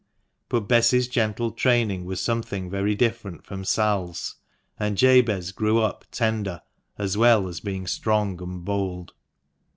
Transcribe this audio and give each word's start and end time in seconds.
But 0.49 0.61
Bess's 0.61 1.07
gentle 1.07 1.51
training 1.51 2.05
was 2.05 2.19
something 2.19 2.71
very 2.71 2.95
different 2.95 3.45
from 3.45 3.63
Sal's, 3.63 4.37
and 4.79 4.97
Jabez 4.97 5.51
grew 5.51 5.77
up 5.79 6.05
tender 6.09 6.63
as 6.97 7.17
well 7.17 7.47
as 7.47 7.61
strong 7.85 8.41
and 8.41 8.65
bold. 8.65 9.13